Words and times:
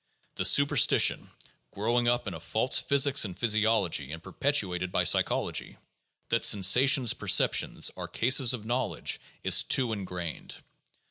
The 0.33 0.45
supersti 0.45 0.99
tion, 0.99 1.29
growing 1.69 2.07
up 2.07 2.25
in 2.27 2.33
a 2.33 2.39
false 2.39 2.79
physics 2.79 3.23
and 3.23 3.37
physiology 3.37 4.11
and 4.11 4.23
perpetuated 4.23 4.91
by 4.91 5.03
psychology, 5.03 5.77
that 6.29 6.43
sensations 6.43 7.13
perceptions 7.13 7.91
are 7.95 8.07
cases 8.07 8.55
of 8.55 8.65
knowledge, 8.65 9.19
is 9.43 9.61
too 9.61 9.93
ingrained. 9.93 10.55